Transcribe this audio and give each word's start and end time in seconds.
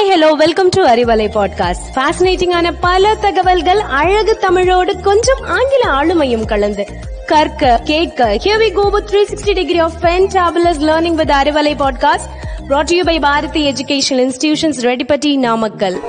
Hi 0.00 0.12
hello 0.12 0.30
welcome 0.30 0.68
to 0.68 0.86
Arivalai 0.86 1.26
podcast 1.34 1.82
ஃபேசினேட்டிங்கான 1.94 2.74
பல 2.80 3.14
தகவல்கள் 3.14 3.78
அழகு 3.78 4.38
தமிழோடு 4.38 5.00
கொஞ்சம் 5.00 5.38
ஆங்கில 5.40 5.90
ஆளுமையும் 5.92 6.44
கலந்து. 6.44 6.86
கற்க 7.26 7.80
கேட்க 7.84 8.34
here 8.34 8.58
we 8.58 8.72
go 8.72 8.88
with 8.88 9.14
360 9.14 9.54
degree 9.54 9.78
of 9.78 9.92
fantabulous 10.00 10.80
learning 10.80 11.14
with 11.14 11.30
Arivalai 11.30 11.74
podcast 11.76 12.28
brought 12.68 12.82
to 12.82 12.96
you 12.96 13.04
by 13.04 13.20
Bharathi 13.20 13.72
educational 13.72 14.30
institutions 14.30 14.80
Reddipatti 14.80 15.36
Namakkal 15.36 16.00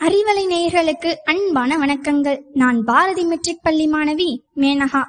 Arivalai 0.00 0.42
நேயர்களுக்கு 0.46 1.14
அன்பான 1.24 1.76
வணக்கங்கள். 1.78 2.42
நான் 2.52 2.84
பாரதி 2.84 3.24
மெட்ரிக் 3.24 3.62
பள்ளி 3.62 3.86
மாணவி 3.90 4.40
மேனகா. 4.56 5.02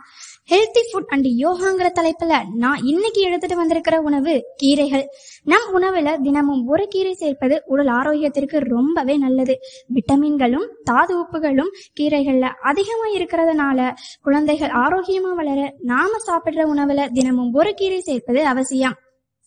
ஹெல்தி 0.49 0.81
ஃபுட் 0.89 1.07
அண்ட் 1.07 1.25
யோகாங்கிற 1.25 1.87
தலைப்புல 1.99 2.43
நான் 2.53 2.83
இன்னைக்கு 2.83 3.21
எடுத்துட்டு 3.21 3.55
வந்திருக்கிற 3.55 4.01
உணவு 4.01 4.43
கீரைகள். 4.63 5.03
நம் 5.43 5.67
உணவுல 5.73 6.21
தினமும் 6.21 6.65
ஒரு 6.67 6.87
கீரை 6.87 7.13
சேர்ப்பது 7.13 7.63
உடல் 7.65 7.87
ஆரோக்கியத்திற்கு 7.87 8.57
ரொம்பவே 8.59 9.17
நல்லது. 9.17 9.59
விட்டமின்களும் 9.93 10.67
தாது 10.83 11.19
உப்புகளும் 11.21 11.73
கீரைகள்ல 11.99 12.41
அதிகமா 12.41 13.05
இருக்கிறதுனால 13.13 13.93
குழந்தைகள் 14.21 14.69
ஆரோக்கியமா 14.69 15.35
வளர 15.35 15.73
நாம 15.79 16.09
சாப்பிடுற 16.27 16.65
உணவுல 16.75 17.11
தினமும் 17.13 17.53
ஒரு 17.53 17.73
கீரை 17.73 17.99
சேர்ப்பது 17.99 18.45
அவசியம். 18.45 18.97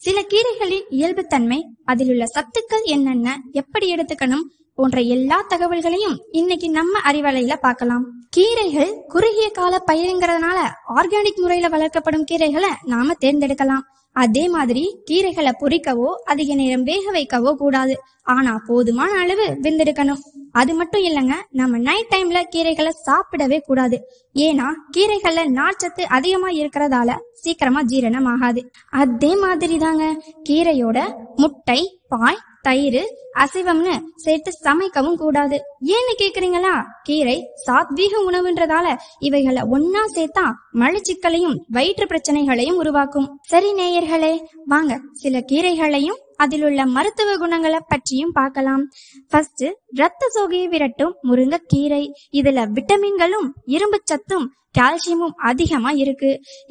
சில 0.01 0.21
கீரைகளின் 0.21 0.87
இயல்புத்தன்மை 0.91 1.63
அதில் 1.85 2.09
உள்ள 2.09 2.25
சத்துக்கள் 2.25 2.85
என்னென்ன 2.85 3.39
எப்படி 3.53 3.95
எடுத்துக்கணும் 3.95 4.47
போன்ற 4.81 5.01
எல்லா 5.15 5.39
தகவல்களையும் 5.49 6.19
இன்னைக்கு 6.31 6.69
நம்ம 6.71 7.01
அறிவலையில 7.09 7.55
பார்க்கலாம். 7.61 8.05
கீரைகள் 8.37 8.93
குறுகிய 9.09 9.47
கால 9.51 9.83
பயிருங்கிறதுனால 9.89 10.59
ஆர்கானிக் 10.97 11.41
முறையில 11.45 11.69
வளர்க்கப்படும் 11.75 12.29
கீரைகளை 12.31 12.71
நாம 12.93 13.15
தேர்ந்தெடுக்கலாம். 13.25 13.85
அதே 14.13 14.45
மாதிரி 14.49 14.85
கீரைகளை 15.11 15.53
பொரிக்கவோ 15.61 16.09
அதிக 16.33 16.55
நேரம் 16.55 16.83
வேக 16.83 17.05
வைக்கவோ 17.13 17.51
கூடாது. 17.55 17.95
ஆனா 18.35 18.53
போதுமான 18.69 19.13
அளவு 19.25 19.47
வெந்தெடுக்கணும். 19.65 20.23
அது 20.61 20.73
மட்டும் 20.75 21.05
இல்லைங்க 21.09 21.35
நம்ம 21.61 21.79
நைட் 21.79 22.13
டைம்ல 22.15 22.41
கீரைகளை 22.55 22.93
சாப்பிடவே 23.07 23.59
கூடாது. 23.69 23.99
ஏன்னா 24.47 24.69
கீரைகள்ல 24.97 25.45
நார்ச்சத்து 25.59 26.05
அதிகமா 26.19 26.49
இருக்கிறதால 26.61 27.19
சீக்கிரமா 27.43 27.83
ஜீரணம் 27.83 28.31
ஆகாது. 28.33 28.63
அதே 29.03 29.33
மாதிரி 29.45 29.79
தாங்க 29.79 30.07
கீரையோட 30.49 30.99
முட்டை 31.37 31.81
பாய் 32.09 32.41
தயிர் 32.63 33.03
அசைவம்னு 33.35 34.01
சேர்த்து 34.17 34.53
சமைக்கவும் 34.65 35.15
கூடாது. 35.15 35.63
ஏன்னு 35.85 36.15
கேக்குறீங்களா? 36.23 36.83
கீரை 37.03 37.45
சாத்வீக 37.67 38.11
உணவுன்றதால 38.27 38.97
இவைகளை 39.19 39.63
ஒன்னா 39.63 40.03
சேர்த்தா 40.15 40.47
மலச்சிக்கலையும் 40.75 41.57
வயிற்று 41.69 42.07
பிரச்சனைகளையும் 42.07 42.77
உருவாக்கும். 42.77 43.39
சரி 43.43 43.73
நேயர்களே 43.73 44.45
வாங்க. 44.65 45.01
சில 45.13 45.39
கீரைகளையும் 45.53 46.21
அதில் 46.45 46.65
உள்ள 46.69 46.81
மருத்துவ 46.97 47.37
குணங்களை 47.43 47.81
பற்றியும் 47.93 48.37
பார்க்கலாம். 48.39 48.85
ஃபர்ஸ்ட் 49.31 49.65
ரத்த 50.01 50.31
சோகையை 50.37 50.67
விரட்டும் 50.75 51.15
முருங்கைக்கீரை 51.29 52.03
இதுல 52.41 52.65
விட்டமின்களும் 52.77 53.49
இரும்பு 53.77 54.01
சத்தும் 54.11 54.47
கால்சியமும் 54.79 55.37
அதிகமா 55.51 55.91
இருக்கு. 56.03 56.31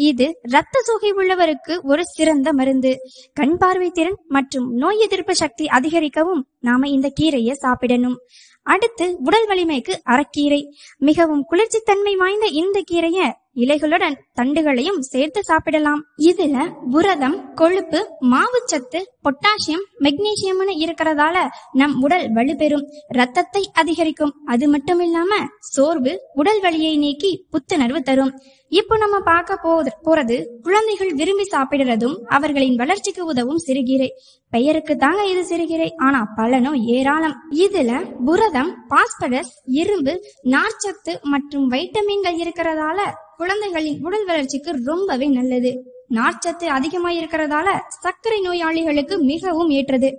இது 0.10 0.26
ரத்த 0.54 0.82
சோகை 0.88 1.10
உள்ளவருக்கு 1.20 1.74
ஒரு 1.92 2.04
சிறந்த 2.16 2.50
மருந்து. 2.60 2.92
கண் 3.40 3.58
பார்வை 3.62 3.90
திறன் 3.98 4.20
மற்றும் 4.36 4.68
நோய் 4.84 5.04
எதிர்ப்பு 5.06 5.34
சக்தி 5.42 5.68
அதிகரிக்கவும் 5.78 6.44
நாம 6.68 6.90
இந்த 6.96 7.10
கீரையை 7.20 7.56
சாப்பிடணும். 7.66 8.18
அடுத்து 8.68 9.06
உடல் 9.28 9.48
வலிமைக்கு 9.50 9.94
அறக்கீரை 10.14 10.62
மிகவும் 11.10 11.44
குளிர்ச்சி 11.52 11.80
தன்மை 11.86 12.14
வாய்ந்த 12.22 12.48
இந்த 12.62 12.80
கீரையை 12.92 13.28
இலைகளுடன் 13.56 14.16
தண்டுகளையும் 14.40 15.00
சேர்த்து 15.00 15.44
சாப்பிடலாம். 15.44 16.02
இதுல 16.18 16.58
புரதம் 16.92 17.38
கொழுப்பு 17.54 18.00
மாவுச்சத்து 18.34 19.00
பொட்டாசியம் 19.26 19.84
மெக்னீசியம்னு 20.00 20.74
இருக்கிறதால 20.84 21.38
நம் 21.72 21.96
உடல் 22.02 22.28
வலுப்பெறும். 22.34 22.86
ரத்தத்தை 23.08 23.64
அதிகரிக்கும். 23.74 24.34
அது 24.46 24.68
மட்டும் 24.68 25.00
இல்லாம 25.00 25.32
சோர்வு 25.60 26.14
உடல் 26.34 26.62
வலியை 26.62 26.98
நீக்கி 26.98 27.32
புத்துணர்வு 27.52 28.02
தரும். 28.02 28.34
இப்போ 28.72 28.98
நம்ம 28.98 29.20
பார்க்க 29.20 29.56
போது 29.62 29.92
போறது 30.06 30.36
குழந்தைகள் 30.62 31.14
விரும்பி 31.14 31.46
சாப்பிடுறதும் 31.52 32.18
அவர்களின் 32.38 32.76
வளர்ச்சிக்கு 32.76 33.26
உதவும் 33.26 33.64
சிறுகீரை. 33.68 34.10
பெயருக்கு 34.50 34.96
தாங்க 34.96 35.24
இது 35.26 35.44
சிறுகீரை 35.46 35.90
ஆனா 35.96 36.22
பலனும் 36.36 36.78
ஏராளம். 36.98 37.36
இதுல 37.66 37.92
புரதம் 38.26 38.72
பாஸ்பரஸ் 38.88 39.54
இரும்பு 39.66 40.14
நார்ச்சத்து 40.56 41.16
மற்றும் 41.22 41.72
வைட்டமின்கள் 41.72 42.40
இருக்கிறதால 42.44 43.00
குழந்தைகளின் 43.40 44.00
உடல் 44.02 44.26
வளர்ச்சிக்கு 44.26 44.72
ரொம்பவே 44.86 45.28
நல்லது. 45.28 45.72
நார்ச்சத்து 46.18 46.66
அதிகமா 46.78 47.10
இருக்கிறதால 47.10 47.68
சர்க்கரை 47.88 48.40
நோயாளிகளுக்கு 48.40 49.16
மிகவும் 49.32 49.70
ஏற்றது. 49.70 50.10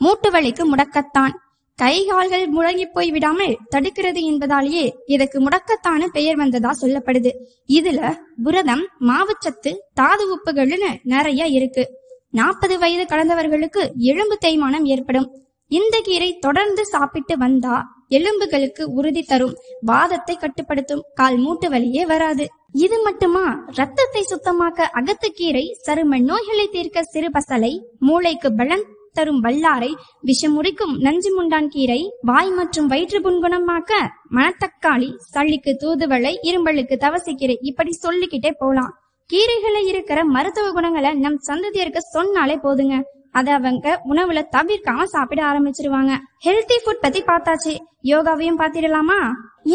மூட்டு 0.00 0.28
வலிக்கு 0.30 0.64
முடக்கத்தான். 0.70 1.34
கை 1.78 1.94
கால்கள் 2.06 2.44
முழங்கி 2.56 2.86
போய் 2.92 3.10
விடாமல் 3.10 3.54
தடுக்கிறது 3.74 4.20
என்பதாலேயே 4.30 4.84
இதற்கு 5.06 5.38
முடக்கத்தான 5.40 6.06
பெயர் 6.12 6.36
வந்ததா 6.36 6.72
சொல்லப்படுது. 6.80 7.30
இதுல 7.68 8.00
புரதம் 8.42 8.84
மாவுச்சத்து 9.00 9.72
தாது 9.94 10.26
உப்புகள்னு 10.34 10.90
நிறைய 11.04 11.44
இருக்கு. 11.58 11.84
நாற்பது 12.30 12.76
வயது 12.78 13.04
கடந்தவர்களுக்கு 13.04 13.82
எலும்பு 14.10 14.38
தேய்மானம் 14.44 14.86
ஏற்படும். 14.94 15.28
இந்த 15.70 15.96
கீரை 16.02 16.30
தொடர்ந்து 16.38 16.82
சாப்பிட்டு 16.86 17.34
வந்தா 17.38 17.76
எலும்புகளுக்கு 18.08 18.82
உறுதி 18.92 19.22
தரும் 19.22 19.54
வாதத்தை 19.80 20.34
கட்டுப்படுத்தும் 20.36 21.06
கால் 21.14 21.36
மூட்டு 21.36 21.68
வலியே 21.68 22.02
வராது. 22.12 22.44
இது 22.74 22.96
மட்டுமா? 23.02 23.42
ரத்தத்தை 23.78 24.22
சுத்தமாக்க 24.22 24.86
அகத்துக்கீரை 24.98 25.62
சரும 25.86 26.18
நோய்களை 26.20 26.64
தீர்க்க 26.68 27.02
சிறு 27.02 27.28
பசலை 27.28 27.70
மூளைக்கு 27.98 28.48
பலன் 28.52 28.82
தரும் 29.12 29.40
வல்லாரை 29.42 29.90
விஷமுறிக்கும் 30.22 30.94
நஞ்சு 30.98 31.30
முண்டான் 31.36 31.68
கீரை 31.68 31.98
வாய் 32.20 32.50
மற்றும் 32.50 32.86
வயிற்று 32.86 33.18
புண்குணமாக்க 33.20 33.92
மணத்தக்காளி 34.36 35.10
சளிக்கு 35.34 35.74
தூதுவளை 35.82 36.32
இரும்பலுக்கு 36.42 36.96
தவசிக்கீரை 37.04 37.56
இப்படி 37.60 37.92
சொல்லிக்கிட்டே 38.04 38.52
போலாம். 38.58 38.92
கீரைகளை 39.30 39.82
இருக்கிற 39.86 40.24
மருத்துவ 40.24 40.72
குணங்களை 40.72 41.12
நம் 41.14 41.38
சந்ததியருக்கு 41.48 42.02
சொன்னாலே 42.16 42.56
போதுங்க. 42.56 42.96
அதை 43.38 43.52
அவங்க 43.58 43.86
உணவுல 44.10 44.40
தவிர்க்காம 44.56 45.06
சாப்பிட 45.14 45.40
ஆரம்பிச்சிருவாங்க. 45.50 46.12
ஹெல்த்தி 46.44 46.76
ஃபுட் 46.82 47.02
பத்தி 47.04 47.20
பார்த்தாச்சு. 47.30 47.72
யோகாவையும் 48.12 48.60
பார்த்திடலாமா? 48.60 49.18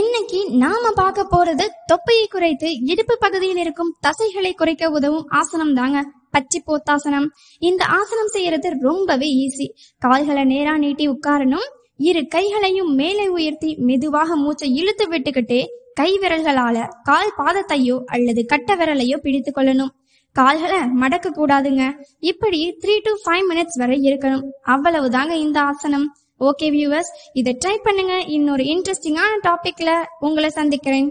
இன்னைக்கு 0.01 0.39
நாம 0.63 0.91
பார்க்க 1.01 1.27
போறது 1.33 1.65
தொப்பையை 1.91 2.25
குறைத்து 2.27 2.69
இடுப்பு 2.91 3.15
பகுதியில் 3.19 3.61
இருக்கும் 3.63 3.91
தசைகளை 4.07 4.51
குறைக்க 4.53 4.91
உதவும் 4.97 5.27
ஆசனம் 5.39 5.73
தாங்க 5.73 5.99
பச்சை 6.35 6.59
போத்தாசனம் 6.67 7.27
இந்த 7.69 7.83
ஆசனம் 7.99 8.31
செய்யறது 8.35 8.69
ரொம்பவே 8.87 9.29
ஈஸி 9.43 9.67
கால்களை 10.05 10.43
நேரா 10.53 10.73
நீட்டி 10.77 11.05
உட்காரணும். 11.09 11.67
இரு 12.09 12.21
கைகளையும் 12.35 12.91
மேலே 13.01 13.27
உயர்த்தி 13.37 13.71
மெதுவாக 13.87 14.35
மூச்சை 14.35 14.67
இழுத்து 14.81 15.05
விட்டுக்கிட்டே 15.07 15.61
கை 15.93 16.11
விரல்களால 16.21 16.77
கால் 17.03 17.31
பாதத்தையோ 17.37 17.95
அல்லது 18.15 18.41
கட்ட 18.45 18.75
விரலையோ 18.75 19.17
பிடித்து 19.23 19.51
கொள்ளணும். 19.55 19.91
கால்களை 20.31 20.79
மடக்க 21.01 21.29
கூடாதுங்க. 21.29 21.83
இப்படி 22.19 22.59
த்ரீ 22.81 22.95
டு 23.03 23.11
ஃபைவ் 23.23 23.45
மினிட்ஸ் 23.51 23.79
வரை 23.81 23.97
இருக்கணும். 24.09 24.45
அவ்வளவுதாங்க 24.67 25.31
இந்த 25.45 25.59
ஆசனம். 25.61 26.07
ஓகே 26.39 26.67
வியூவர்ஸ் 26.75 27.11
இதை 27.33 27.57
ட்ரை 27.65 27.75
பண்ணுங்க. 27.83 28.13
இன்னொரு 28.37 28.63
இன்ட்ரெஸ்டிங்கான 28.63 29.39
டாபிக்ல 29.47 30.03
உங்களை 30.19 30.49
சந்திக்கிறேன். 30.49 31.09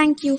தேங்க்யூ 0.00 0.34